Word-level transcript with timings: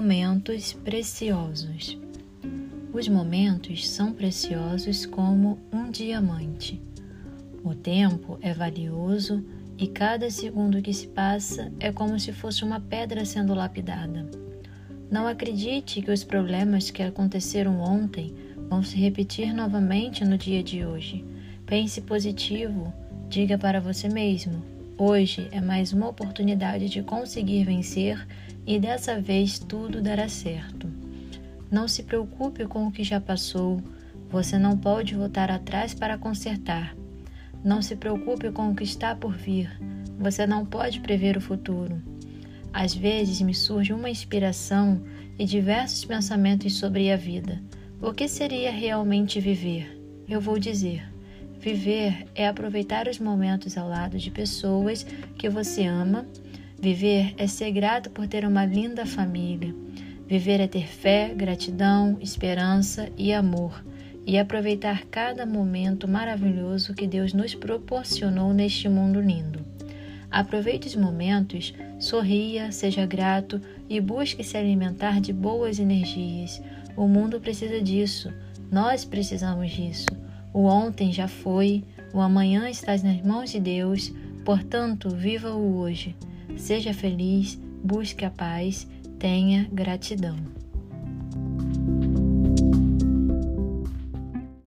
Momentos 0.00 0.74
preciosos. 0.74 1.98
Os 2.92 3.08
momentos 3.08 3.88
são 3.88 4.12
preciosos 4.12 5.04
como 5.04 5.58
um 5.72 5.90
diamante. 5.90 6.80
O 7.64 7.74
tempo 7.74 8.38
é 8.40 8.54
valioso 8.54 9.44
e 9.76 9.88
cada 9.88 10.30
segundo 10.30 10.80
que 10.80 10.94
se 10.94 11.08
passa 11.08 11.72
é 11.80 11.90
como 11.90 12.16
se 12.20 12.32
fosse 12.32 12.62
uma 12.62 12.78
pedra 12.78 13.24
sendo 13.24 13.54
lapidada. 13.54 14.24
Não 15.10 15.26
acredite 15.26 16.00
que 16.00 16.12
os 16.12 16.22
problemas 16.22 16.92
que 16.92 17.02
aconteceram 17.02 17.80
ontem 17.80 18.32
vão 18.70 18.84
se 18.84 18.96
repetir 18.96 19.52
novamente 19.52 20.24
no 20.24 20.38
dia 20.38 20.62
de 20.62 20.86
hoje. 20.86 21.24
Pense 21.66 22.00
positivo, 22.02 22.94
diga 23.28 23.58
para 23.58 23.80
você 23.80 24.08
mesmo: 24.08 24.62
hoje 24.96 25.48
é 25.50 25.60
mais 25.60 25.92
uma 25.92 26.08
oportunidade 26.08 26.88
de 26.88 27.02
conseguir 27.02 27.64
vencer 27.64 28.24
e 28.68 28.78
dessa 28.78 29.18
vez 29.18 29.58
tudo 29.58 30.02
dará 30.02 30.28
certo. 30.28 30.86
Não 31.70 31.88
se 31.88 32.02
preocupe 32.02 32.66
com 32.66 32.86
o 32.86 32.92
que 32.92 33.02
já 33.02 33.18
passou, 33.18 33.82
você 34.28 34.58
não 34.58 34.76
pode 34.76 35.14
voltar 35.14 35.50
atrás 35.50 35.94
para 35.94 36.18
consertar. 36.18 36.94
Não 37.64 37.80
se 37.80 37.96
preocupe 37.96 38.50
com 38.50 38.70
o 38.70 38.74
que 38.74 38.84
está 38.84 39.16
por 39.16 39.34
vir, 39.34 39.70
você 40.18 40.46
não 40.46 40.66
pode 40.66 41.00
prever 41.00 41.34
o 41.34 41.40
futuro. 41.40 42.02
Às 42.70 42.94
vezes 42.94 43.40
me 43.40 43.54
surge 43.54 43.94
uma 43.94 44.10
inspiração 44.10 45.00
e 45.38 45.46
diversos 45.46 46.04
pensamentos 46.04 46.74
sobre 46.74 47.10
a 47.10 47.16
vida. 47.16 47.62
O 48.02 48.12
que 48.12 48.28
seria 48.28 48.70
realmente 48.70 49.40
viver? 49.40 49.98
Eu 50.28 50.42
vou 50.42 50.58
dizer: 50.58 51.10
viver 51.58 52.26
é 52.34 52.46
aproveitar 52.46 53.08
os 53.08 53.18
momentos 53.18 53.78
ao 53.78 53.88
lado 53.88 54.18
de 54.18 54.30
pessoas 54.30 55.04
que 55.38 55.48
você 55.48 55.86
ama 55.86 56.26
Viver 56.80 57.34
é 57.36 57.48
ser 57.48 57.72
grato 57.72 58.08
por 58.08 58.28
ter 58.28 58.44
uma 58.44 58.64
linda 58.64 59.04
família. 59.04 59.74
Viver 60.28 60.60
é 60.60 60.68
ter 60.68 60.86
fé, 60.86 61.34
gratidão, 61.34 62.16
esperança 62.20 63.08
e 63.16 63.32
amor 63.32 63.84
e 64.24 64.38
aproveitar 64.38 65.04
cada 65.06 65.44
momento 65.44 66.06
maravilhoso 66.06 66.94
que 66.94 67.06
Deus 67.06 67.32
nos 67.32 67.52
proporcionou 67.52 68.54
neste 68.54 68.88
mundo 68.88 69.20
lindo. 69.20 69.58
Aproveite 70.30 70.86
os 70.86 70.94
momentos, 70.94 71.74
sorria, 71.98 72.70
seja 72.70 73.04
grato 73.06 73.60
e 73.88 74.00
busque 74.00 74.44
se 74.44 74.56
alimentar 74.56 75.20
de 75.20 75.32
boas 75.32 75.80
energias. 75.80 76.62
O 76.96 77.08
mundo 77.08 77.40
precisa 77.40 77.80
disso, 77.80 78.32
nós 78.70 79.04
precisamos 79.04 79.72
disso. 79.72 80.06
O 80.54 80.66
ontem 80.66 81.12
já 81.12 81.26
foi, 81.26 81.82
o 82.12 82.20
amanhã 82.20 82.70
está 82.70 82.92
nas 82.92 83.20
mãos 83.22 83.50
de 83.50 83.58
Deus, 83.58 84.12
portanto, 84.44 85.08
viva 85.10 85.50
o 85.50 85.78
hoje. 85.78 86.14
Seja 86.58 86.92
feliz, 86.92 87.58
busque 87.82 88.24
a 88.24 88.30
paz, 88.30 88.86
tenha 89.18 89.68
gratidão. 89.72 90.36